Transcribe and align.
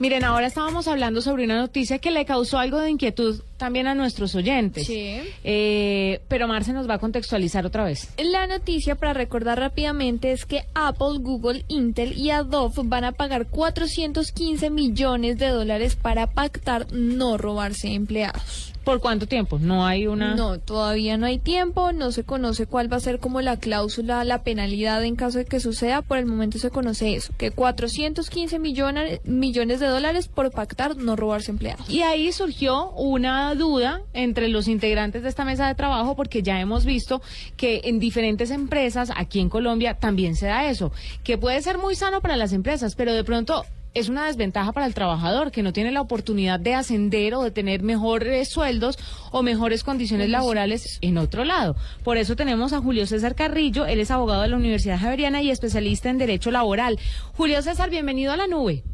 Miren, 0.00 0.24
ahora 0.24 0.46
estábamos 0.46 0.88
hablando 0.88 1.20
sobre 1.20 1.44
una 1.44 1.58
noticia 1.58 1.98
que 1.98 2.10
le 2.10 2.24
causó 2.24 2.58
algo 2.58 2.78
de 2.78 2.88
inquietud 2.88 3.42
también 3.60 3.86
a 3.86 3.94
nuestros 3.94 4.34
oyentes. 4.34 4.86
Sí. 4.86 5.20
Eh, 5.44 6.22
pero 6.28 6.48
Marce 6.48 6.72
nos 6.72 6.88
va 6.88 6.94
a 6.94 6.98
contextualizar 6.98 7.66
otra 7.66 7.84
vez. 7.84 8.08
La 8.16 8.46
noticia, 8.46 8.94
para 8.94 9.12
recordar 9.12 9.58
rápidamente, 9.58 10.32
es 10.32 10.46
que 10.46 10.64
Apple, 10.74 11.18
Google, 11.20 11.66
Intel 11.68 12.16
y 12.16 12.30
Adobe 12.30 12.80
van 12.84 13.04
a 13.04 13.12
pagar 13.12 13.48
415 13.48 14.70
millones 14.70 15.38
de 15.38 15.48
dólares 15.48 15.94
para 15.94 16.28
pactar 16.28 16.90
no 16.90 17.36
robarse 17.36 17.92
empleados. 17.92 18.72
¿Por 18.84 19.00
cuánto 19.00 19.26
tiempo? 19.26 19.58
No 19.58 19.86
hay 19.86 20.06
una... 20.06 20.34
No, 20.34 20.58
todavía 20.58 21.18
no 21.18 21.26
hay 21.26 21.38
tiempo, 21.38 21.92
no 21.92 22.12
se 22.12 22.24
conoce 22.24 22.66
cuál 22.66 22.90
va 22.90 22.96
a 22.96 23.00
ser 23.00 23.18
como 23.18 23.42
la 23.42 23.58
cláusula, 23.58 24.24
la 24.24 24.42
penalidad 24.42 25.04
en 25.04 25.16
caso 25.16 25.38
de 25.38 25.44
que 25.44 25.60
suceda. 25.60 26.00
Por 26.00 26.16
el 26.16 26.24
momento 26.24 26.58
se 26.58 26.70
conoce 26.70 27.14
eso, 27.14 27.32
que 27.36 27.50
415 27.50 28.58
millones, 28.58 29.20
millones 29.24 29.80
de 29.80 29.86
dólares 29.86 30.28
por 30.28 30.50
pactar 30.50 30.96
no 30.96 31.14
robarse 31.14 31.50
empleados. 31.50 31.88
Y 31.90 32.02
ahí 32.02 32.32
surgió 32.32 32.90
una 32.92 33.49
duda 33.54 34.02
entre 34.12 34.48
los 34.48 34.68
integrantes 34.68 35.22
de 35.22 35.28
esta 35.28 35.44
mesa 35.44 35.66
de 35.68 35.74
trabajo 35.74 36.16
porque 36.16 36.42
ya 36.42 36.60
hemos 36.60 36.84
visto 36.84 37.22
que 37.56 37.82
en 37.84 37.98
diferentes 37.98 38.50
empresas 38.50 39.12
aquí 39.16 39.40
en 39.40 39.48
Colombia 39.48 39.94
también 39.94 40.36
se 40.36 40.46
da 40.46 40.68
eso, 40.68 40.92
que 41.24 41.38
puede 41.38 41.60
ser 41.62 41.78
muy 41.78 41.94
sano 41.94 42.20
para 42.20 42.36
las 42.36 42.52
empresas, 42.52 42.94
pero 42.94 43.14
de 43.14 43.24
pronto 43.24 43.64
es 43.94 44.08
una 44.08 44.26
desventaja 44.26 44.72
para 44.72 44.86
el 44.86 44.94
trabajador 44.94 45.50
que 45.50 45.62
no 45.62 45.72
tiene 45.72 45.90
la 45.90 46.00
oportunidad 46.00 46.60
de 46.60 46.74
ascender 46.74 47.34
o 47.34 47.42
de 47.42 47.50
tener 47.50 47.82
mejores 47.82 48.48
sueldos 48.48 48.98
o 49.32 49.42
mejores 49.42 49.82
condiciones 49.82 50.28
laborales 50.28 50.98
en 51.02 51.18
otro 51.18 51.44
lado. 51.44 51.74
Por 52.04 52.16
eso 52.16 52.36
tenemos 52.36 52.72
a 52.72 52.80
Julio 52.80 53.06
César 53.06 53.34
Carrillo, 53.34 53.86
él 53.86 54.00
es 54.00 54.10
abogado 54.10 54.42
de 54.42 54.48
la 54.48 54.56
Universidad 54.56 55.00
Javeriana 55.00 55.42
y 55.42 55.50
especialista 55.50 56.08
en 56.08 56.18
Derecho 56.18 56.50
Laboral. 56.50 56.98
Julio 57.36 57.60
César, 57.62 57.90
bienvenido 57.90 58.32
a 58.32 58.36
la 58.36 58.46
nube. 58.46 58.84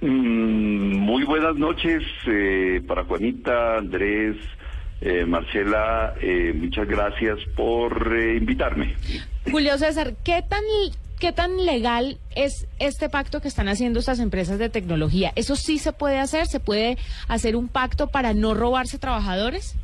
Mm, 0.00 0.47
muy 1.08 1.24
buenas 1.24 1.56
noches 1.56 2.02
eh, 2.26 2.82
para 2.86 3.02
Juanita, 3.04 3.78
Andrés, 3.78 4.36
eh, 5.00 5.24
Marcela, 5.24 6.12
eh, 6.20 6.52
muchas 6.54 6.86
gracias 6.86 7.38
por 7.56 8.14
eh, 8.14 8.36
invitarme. 8.36 8.94
Julio 9.50 9.78
César, 9.78 10.12
¿qué 10.22 10.44
tan, 10.46 10.60
¿qué 11.18 11.32
tan 11.32 11.64
legal 11.64 12.18
es 12.36 12.68
este 12.78 13.08
pacto 13.08 13.40
que 13.40 13.48
están 13.48 13.68
haciendo 13.68 14.00
estas 14.00 14.20
empresas 14.20 14.58
de 14.58 14.68
tecnología? 14.68 15.32
¿Eso 15.34 15.56
sí 15.56 15.78
se 15.78 15.94
puede 15.94 16.18
hacer? 16.18 16.46
¿Se 16.46 16.60
puede 16.60 16.98
hacer 17.26 17.56
un 17.56 17.68
pacto 17.68 18.08
para 18.08 18.34
no 18.34 18.52
robarse 18.52 18.98
trabajadores? 18.98 19.78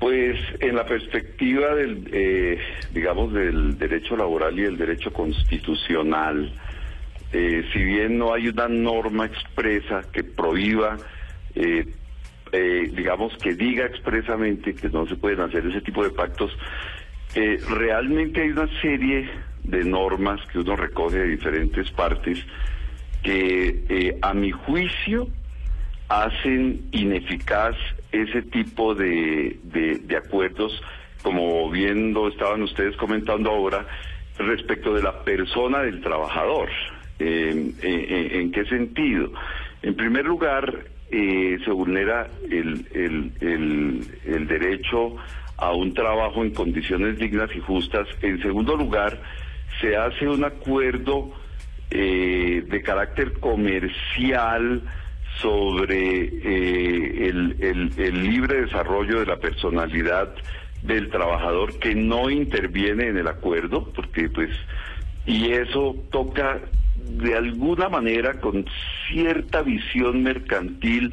Pues 0.00 0.36
en 0.58 0.74
la 0.74 0.84
perspectiva 0.84 1.76
del, 1.76 2.10
eh, 2.12 2.58
digamos, 2.92 3.32
del 3.32 3.78
derecho 3.78 4.16
laboral 4.16 4.58
y 4.58 4.64
el 4.64 4.76
derecho 4.76 5.12
constitucional, 5.12 6.52
eh, 7.32 7.64
si 7.72 7.82
bien 7.82 8.18
no 8.18 8.32
hay 8.32 8.48
una 8.48 8.68
norma 8.68 9.26
expresa 9.26 10.02
que 10.12 10.24
prohíba, 10.24 10.96
eh, 11.54 11.86
eh, 12.52 12.90
digamos, 12.94 13.36
que 13.38 13.54
diga 13.54 13.86
expresamente 13.86 14.74
que 14.74 14.88
no 14.88 15.06
se 15.06 15.16
pueden 15.16 15.40
hacer 15.40 15.66
ese 15.66 15.80
tipo 15.80 16.04
de 16.04 16.10
pactos, 16.10 16.56
eh, 17.34 17.58
realmente 17.68 18.42
hay 18.42 18.50
una 18.50 18.68
serie 18.80 19.28
de 19.64 19.84
normas 19.84 20.40
que 20.52 20.60
uno 20.60 20.76
recoge 20.76 21.18
de 21.18 21.28
diferentes 21.28 21.90
partes 21.90 22.38
que 23.22 23.84
eh, 23.88 24.18
a 24.22 24.32
mi 24.32 24.52
juicio 24.52 25.28
hacen 26.08 26.88
ineficaz 26.92 27.74
ese 28.12 28.42
tipo 28.42 28.94
de, 28.94 29.58
de, 29.64 29.98
de 29.98 30.16
acuerdos, 30.16 30.80
como 31.22 31.68
bien 31.70 32.14
lo 32.14 32.28
estaban 32.28 32.62
ustedes 32.62 32.96
comentando 32.96 33.50
ahora, 33.50 33.84
respecto 34.38 34.94
de 34.94 35.02
la 35.02 35.24
persona 35.24 35.80
del 35.80 36.00
trabajador. 36.00 36.68
Eh, 37.18 38.30
¿En 38.32 38.52
qué 38.52 38.64
sentido? 38.66 39.32
En 39.82 39.94
primer 39.94 40.24
lugar, 40.24 40.84
eh, 41.10 41.58
se 41.64 41.70
vulnera 41.70 42.28
el, 42.50 42.86
el, 42.92 43.32
el, 43.40 44.06
el 44.24 44.46
derecho 44.46 45.16
a 45.56 45.72
un 45.72 45.94
trabajo 45.94 46.42
en 46.42 46.50
condiciones 46.50 47.18
dignas 47.18 47.50
y 47.54 47.60
justas. 47.60 48.06
En 48.22 48.42
segundo 48.42 48.76
lugar, 48.76 49.20
se 49.80 49.96
hace 49.96 50.28
un 50.28 50.44
acuerdo 50.44 51.32
eh, 51.90 52.64
de 52.68 52.82
carácter 52.82 53.34
comercial 53.34 54.82
sobre 55.40 56.24
eh, 56.24 57.28
el, 57.28 57.92
el 57.96 58.22
libre 58.24 58.62
desarrollo 58.62 59.20
de 59.20 59.26
la 59.26 59.36
personalidad 59.36 60.34
del 60.82 61.08
trabajador 61.10 61.78
que 61.78 61.94
no 61.94 62.30
interviene 62.30 63.08
en 63.08 63.18
el 63.18 63.28
acuerdo, 63.28 63.92
porque 63.94 64.28
pues, 64.28 64.50
y 65.26 65.52
eso 65.52 65.96
toca 66.10 66.60
de 67.08 67.34
alguna 67.34 67.88
manera 67.88 68.40
con 68.40 68.64
cierta 69.08 69.62
visión 69.62 70.22
mercantil 70.22 71.12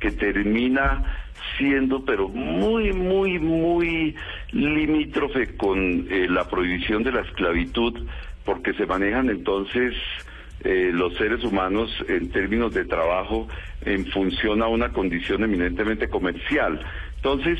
que 0.00 0.10
termina 0.10 1.24
siendo 1.58 2.04
pero 2.04 2.28
muy, 2.28 2.92
muy, 2.92 3.38
muy 3.38 4.14
limítrofe 4.52 5.56
con 5.56 6.06
eh, 6.10 6.26
la 6.28 6.48
prohibición 6.48 7.02
de 7.02 7.12
la 7.12 7.20
esclavitud, 7.20 8.06
porque 8.44 8.74
se 8.74 8.86
manejan 8.86 9.30
entonces 9.30 9.94
eh, 10.62 10.90
los 10.92 11.14
seres 11.16 11.44
humanos 11.44 11.90
en 12.08 12.30
términos 12.30 12.72
de 12.74 12.84
trabajo 12.84 13.48
en 13.84 14.06
función 14.06 14.62
a 14.62 14.68
una 14.68 14.92
condición 14.92 15.44
eminentemente 15.44 16.08
comercial. 16.08 16.80
Entonces, 17.16 17.58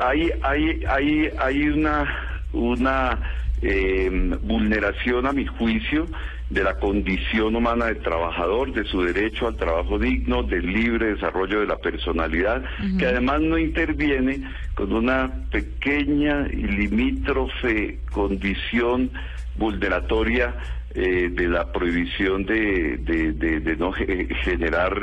hay, 0.00 0.30
hay, 0.42 0.82
hay, 0.88 1.30
hay 1.38 1.68
una, 1.68 2.40
una 2.52 3.18
eh, 3.62 4.10
vulneración 4.42 5.26
a 5.26 5.32
mi 5.32 5.46
juicio 5.46 6.06
de 6.54 6.62
la 6.62 6.74
condición 6.74 7.56
humana 7.56 7.86
del 7.86 7.98
trabajador, 7.98 8.72
de 8.72 8.84
su 8.84 9.02
derecho 9.02 9.48
al 9.48 9.56
trabajo 9.56 9.98
digno, 9.98 10.42
del 10.44 10.64
libre 10.72 11.06
desarrollo 11.14 11.60
de 11.60 11.66
la 11.66 11.76
personalidad, 11.78 12.62
que 12.98 13.06
además 13.06 13.40
no 13.40 13.58
interviene 13.58 14.40
con 14.74 14.92
una 14.92 15.30
pequeña 15.50 16.46
y 16.52 16.62
limítrofe 16.62 17.98
condición 18.12 19.10
vulneratoria 19.56 20.54
eh, 20.94 21.28
de 21.32 21.48
la 21.48 21.72
prohibición 21.72 22.44
de, 22.46 22.98
de, 22.98 23.32
de, 23.32 23.60
de 23.60 23.76
no 23.76 23.90
ge- 23.92 24.28
generar 24.44 24.94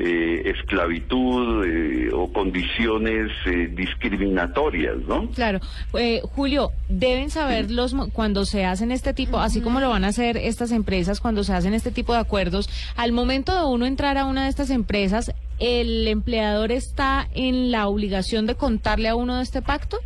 eh, 0.00 0.50
esclavitud 0.56 1.64
eh, 1.66 2.10
o 2.12 2.32
condiciones 2.32 3.30
eh, 3.44 3.70
discriminatorias, 3.72 4.96
¿no? 5.06 5.28
Claro. 5.30 5.60
Eh, 5.98 6.22
Julio, 6.34 6.70
deben 6.88 7.28
saber 7.28 7.70
los 7.70 7.94
cuando 8.12 8.46
se 8.46 8.64
hacen 8.64 8.92
este 8.92 9.12
tipo, 9.12 9.38
así 9.38 9.60
como 9.60 9.78
lo 9.80 9.90
van 9.90 10.04
a 10.04 10.08
hacer 10.08 10.38
estas 10.38 10.72
empresas 10.72 11.20
cuando 11.20 11.44
se 11.44 11.52
hacen 11.52 11.74
este 11.74 11.90
tipo 11.90 12.14
de 12.14 12.20
acuerdos, 12.20 12.70
al 12.96 13.12
momento 13.12 13.54
de 13.54 13.64
uno 13.70 13.84
entrar 13.84 14.16
a 14.16 14.24
una 14.24 14.44
de 14.44 14.48
estas 14.48 14.70
empresas, 14.70 15.34
¿el 15.58 16.08
empleador 16.08 16.72
está 16.72 17.28
en 17.34 17.70
la 17.70 17.86
obligación 17.86 18.46
de 18.46 18.54
contarle 18.54 19.08
a 19.08 19.14
uno 19.14 19.36
de 19.36 19.42
este 19.42 19.60
pacto? 19.60 19.98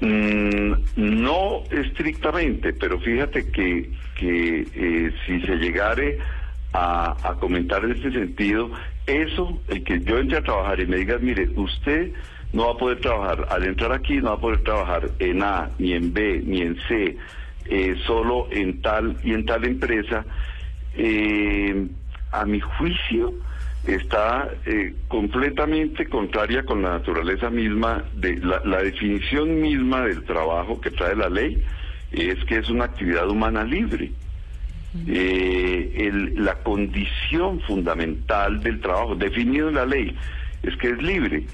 Mm, 0.00 0.72
no 0.96 1.64
estrictamente, 1.70 2.72
pero 2.72 3.00
fíjate 3.00 3.50
que, 3.50 3.90
que 4.18 4.66
eh, 4.74 5.12
si 5.26 5.40
se 5.40 5.56
llegare 5.56 6.18
a, 6.72 7.34
comentar 7.40 7.84
en 7.84 7.92
este 7.92 8.12
sentido, 8.12 8.70
eso, 9.06 9.60
el 9.68 9.84
que 9.84 10.00
yo 10.00 10.18
entre 10.18 10.38
a 10.38 10.42
trabajar 10.42 10.80
y 10.80 10.86
me 10.86 10.96
digas, 10.96 11.20
mire, 11.20 11.48
usted 11.56 12.12
no 12.52 12.66
va 12.66 12.72
a 12.72 12.76
poder 12.76 13.00
trabajar, 13.00 13.46
al 13.50 13.64
entrar 13.64 13.92
aquí 13.92 14.16
no 14.16 14.30
va 14.30 14.34
a 14.34 14.40
poder 14.40 14.62
trabajar 14.62 15.10
en 15.18 15.42
A, 15.42 15.70
ni 15.78 15.92
en 15.92 16.12
B, 16.12 16.42
ni 16.44 16.62
en 16.62 16.76
C, 16.88 17.16
eh, 17.66 17.96
solo 18.06 18.48
en 18.50 18.80
tal 18.80 19.16
y 19.22 19.32
en 19.32 19.44
tal 19.46 19.64
empresa, 19.64 20.24
eh, 20.96 21.86
a 22.32 22.44
mi 22.44 22.60
juicio 22.60 23.32
está 23.86 24.48
eh, 24.66 24.94
completamente 25.06 26.06
contraria 26.08 26.64
con 26.64 26.82
la 26.82 26.90
naturaleza 26.90 27.48
misma 27.48 28.04
de 28.14 28.36
la 28.36 28.82
definición 28.82 29.62
misma 29.62 30.02
del 30.02 30.24
trabajo 30.24 30.80
que 30.80 30.90
trae 30.90 31.14
la 31.14 31.30
ley 31.30 31.64
es 32.10 32.42
que 32.44 32.58
es 32.58 32.68
una 32.68 32.84
actividad 32.84 33.28
humana 33.30 33.64
libre 33.64 34.10
eh, 35.06 35.92
el- 35.96 36.44
la 36.44 36.54
condición 36.56 37.60
fundamental 37.60 38.60
del 38.62 38.80
trabajo 38.80 39.14
definido 39.14 39.68
en 39.68 39.74
la 39.76 39.86
ley 39.86 40.14
es 40.62 40.76
que 40.76 40.90
es 40.90 41.02
libre 41.02 41.44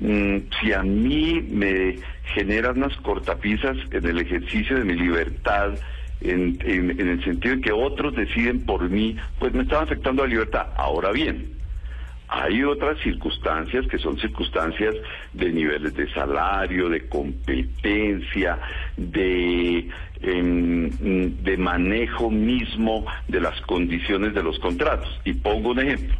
Mm, 0.00 0.38
si 0.60 0.72
a 0.72 0.82
mí 0.82 1.40
me 1.50 1.94
generan 2.34 2.78
unas 2.78 2.96
cortapisas 2.96 3.76
en 3.92 4.04
el 4.04 4.18
ejercicio 4.18 4.76
de 4.76 4.84
mi 4.84 4.94
libertad 4.94 5.74
en, 6.20 6.58
en, 6.64 6.90
en 7.00 7.08
el 7.10 7.24
sentido 7.24 7.54
de 7.54 7.62
que 7.62 7.70
otros 7.72 8.14
deciden 8.16 8.66
por 8.66 8.90
mí, 8.90 9.16
pues 9.38 9.54
me 9.54 9.62
estaba 9.62 9.82
afectando 9.84 10.24
la 10.24 10.28
libertad. 10.30 10.66
Ahora 10.76 11.12
bien, 11.12 11.46
hay 12.26 12.64
otras 12.64 12.98
circunstancias 13.04 13.86
que 13.86 13.98
son 13.98 14.18
circunstancias 14.18 14.96
de 15.32 15.52
niveles 15.52 15.94
de 15.94 16.10
salario, 16.12 16.88
de 16.88 17.06
competencia, 17.08 18.58
de, 18.96 19.88
em, 20.22 20.90
de 21.44 21.56
manejo 21.58 22.30
mismo 22.30 23.04
de 23.28 23.40
las 23.40 23.60
condiciones 23.62 24.34
de 24.34 24.42
los 24.42 24.58
contratos. 24.58 25.08
Y 25.24 25.34
pongo 25.34 25.70
un 25.70 25.80
ejemplo. 25.80 26.16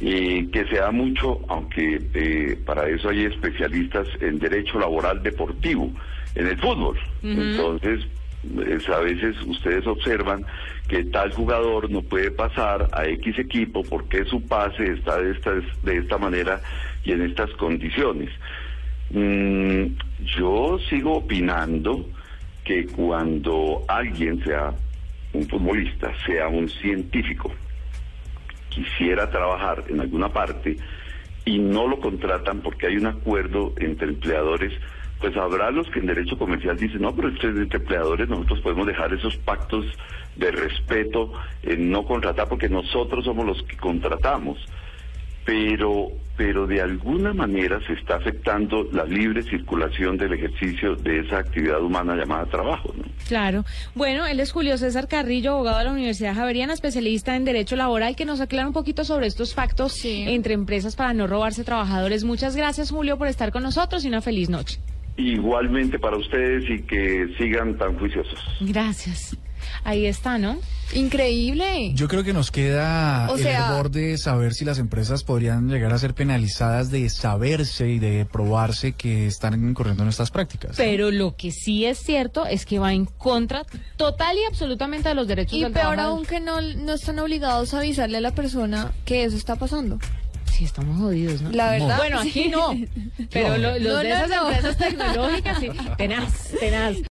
eh, 0.00 0.46
que 0.52 0.66
se 0.66 0.76
da 0.76 0.90
mucho, 0.90 1.40
aunque 1.48 2.02
eh, 2.12 2.58
para 2.66 2.86
eso 2.88 3.08
hay 3.08 3.24
especialistas 3.24 4.06
en 4.20 4.38
derecho 4.38 4.78
laboral 4.78 5.22
deportivo, 5.22 5.90
en 6.34 6.46
el 6.48 6.58
fútbol. 6.58 6.98
Entonces, 7.22 8.06
es, 8.68 8.88
a 8.88 9.00
veces 9.00 9.36
ustedes 9.46 9.86
observan 9.86 10.44
que 10.88 11.04
tal 11.04 11.32
jugador 11.32 11.90
no 11.90 12.02
puede 12.02 12.30
pasar 12.30 12.88
a 12.92 13.06
X 13.06 13.38
equipo 13.38 13.82
porque 13.84 14.24
su 14.26 14.42
pase 14.46 14.92
está 14.92 15.18
de 15.20 15.32
esta, 15.32 15.52
de 15.82 15.96
esta 15.96 16.18
manera 16.18 16.60
y 17.04 17.12
en 17.12 17.22
estas 17.22 17.50
condiciones. 17.52 18.30
Mm, 19.10 19.86
yo 20.38 20.78
sigo 20.90 21.14
opinando 21.14 22.06
que 22.66 22.84
cuando 22.86 23.84
alguien 23.86 24.42
sea 24.42 24.74
un 25.32 25.48
futbolista, 25.48 26.12
sea 26.26 26.48
un 26.48 26.68
científico, 26.68 27.52
quisiera 28.68 29.30
trabajar 29.30 29.84
en 29.88 30.00
alguna 30.00 30.28
parte 30.28 30.76
y 31.44 31.58
no 31.58 31.86
lo 31.86 32.00
contratan 32.00 32.60
porque 32.60 32.88
hay 32.88 32.96
un 32.96 33.06
acuerdo 33.06 33.72
entre 33.78 34.08
empleadores, 34.08 34.72
pues 35.20 35.36
habrá 35.36 35.70
los 35.70 35.88
que 35.90 36.00
en 36.00 36.06
derecho 36.06 36.36
comercial 36.36 36.76
dicen, 36.76 37.02
no, 37.02 37.14
pero 37.14 37.28
entre 37.28 37.78
empleadores 37.78 38.28
nosotros 38.28 38.60
podemos 38.60 38.86
dejar 38.86 39.14
esos 39.14 39.36
pactos 39.38 39.86
de 40.34 40.50
respeto 40.50 41.32
en 41.62 41.90
no 41.90 42.04
contratar 42.04 42.48
porque 42.48 42.68
nosotros 42.68 43.24
somos 43.24 43.46
los 43.46 43.62
que 43.62 43.76
contratamos. 43.76 44.58
Pero, 45.46 46.08
pero 46.36 46.66
de 46.66 46.82
alguna 46.82 47.32
manera 47.32 47.78
se 47.86 47.92
está 47.92 48.16
afectando 48.16 48.82
la 48.92 49.04
libre 49.04 49.42
circulación 49.44 50.18
del 50.18 50.32
ejercicio 50.34 50.96
de 50.96 51.20
esa 51.20 51.38
actividad 51.38 51.80
humana 51.80 52.16
llamada 52.16 52.46
trabajo. 52.46 52.92
¿no? 52.98 53.04
Claro. 53.28 53.64
Bueno, 53.94 54.26
él 54.26 54.40
es 54.40 54.50
Julio 54.50 54.76
César 54.76 55.06
Carrillo, 55.06 55.52
abogado 55.52 55.78
de 55.78 55.84
la 55.84 55.92
Universidad 55.92 56.34
Javeriana, 56.34 56.72
especialista 56.74 57.36
en 57.36 57.44
Derecho 57.44 57.76
Laboral, 57.76 58.16
que 58.16 58.24
nos 58.24 58.40
aclara 58.40 58.66
un 58.66 58.72
poquito 58.72 59.04
sobre 59.04 59.28
estos 59.28 59.54
pactos 59.54 59.92
Sí. 59.92 60.24
entre 60.26 60.52
empresas 60.54 60.96
para 60.96 61.14
no 61.14 61.26
robarse 61.28 61.62
trabajadores. 61.62 62.24
Muchas 62.24 62.56
gracias, 62.56 62.90
Julio, 62.90 63.16
por 63.16 63.28
estar 63.28 63.52
con 63.52 63.62
nosotros 63.62 64.04
y 64.04 64.08
una 64.08 64.20
feliz 64.20 64.50
noche. 64.50 64.80
Igualmente 65.16 65.98
para 65.98 66.16
ustedes 66.18 66.68
y 66.68 66.82
que 66.82 67.28
sigan 67.38 67.78
tan 67.78 67.96
juiciosos. 67.98 68.38
Gracias. 68.60 69.36
Ahí 69.84 70.06
está, 70.06 70.38
¿no? 70.38 70.58
Increíble. 70.92 71.92
Yo 71.94 72.08
creo 72.08 72.24
que 72.24 72.32
nos 72.32 72.50
queda 72.50 73.28
O 73.30 73.36
el 73.36 73.42
sea- 73.42 73.66
error 73.68 73.90
de 73.90 74.18
saber 74.18 74.54
si 74.54 74.64
las 74.64 74.78
empresas 74.78 75.24
podrían 75.24 75.68
llegar 75.68 75.92
a 75.92 75.98
ser 75.98 76.14
penalizadas 76.14 76.90
de 76.90 77.08
saberse 77.08 77.88
y 77.88 77.98
de 77.98 78.24
probarse 78.24 78.92
que 78.92 79.26
están 79.26 79.54
incurriendo 79.68 80.02
en 80.02 80.08
estas 80.08 80.30
prácticas. 80.30 80.76
Pero 80.76 81.10
lo 81.10 81.36
que 81.36 81.50
sí 81.52 81.84
es 81.84 81.98
cierto 81.98 82.46
es 82.46 82.66
que 82.66 82.78
va 82.78 82.92
en 82.92 83.06
contra 83.06 83.64
total 83.96 84.36
y 84.36 84.44
absolutamente 84.44 85.08
de 85.08 85.14
los 85.14 85.26
derechos 85.28 85.54
Y 85.54 85.62
del 85.62 85.72
peor 85.72 85.86
trabajador. 85.94 86.12
aún 86.16 86.26
que 86.26 86.40
no, 86.40 86.60
no 86.60 86.92
están 86.94 87.18
obligados 87.18 87.72
a 87.74 87.78
avisarle 87.78 88.18
a 88.18 88.20
la 88.20 88.34
persona 88.34 88.92
que 89.04 89.24
eso 89.24 89.36
está 89.36 89.56
pasando. 89.56 89.98
Sí, 90.52 90.64
estamos 90.64 90.98
jodidos, 90.98 91.42
¿no? 91.42 91.50
La 91.50 91.70
verdad. 91.70 91.98
Bueno, 91.98 92.18
aquí 92.20 92.48
no. 92.48 92.70
Pero 93.30 93.58
lo- 93.58 93.78
los 93.78 93.92
No, 93.92 93.98
de 93.98 94.08
no, 94.08 94.14
esas 94.16 94.28
no. 94.30 94.46
empresas 94.50 94.78
tecnológicas, 94.78 95.58
sí. 95.60 95.68
Tenaz, 95.98 96.48
tenaz. 96.58 96.96